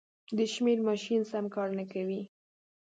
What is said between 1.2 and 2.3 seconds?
سم کار نه کوي.